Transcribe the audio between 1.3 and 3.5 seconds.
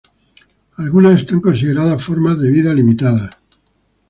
consideradas formas de vida limitadas.